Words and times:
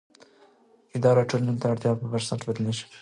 اداره 0.95 1.21
د 1.23 1.27
ټولنې 1.29 1.53
د 1.61 1.63
اړتیاوو 1.71 1.99
پر 1.99 2.07
بنسټ 2.11 2.39
بدلېږي. 2.47 2.85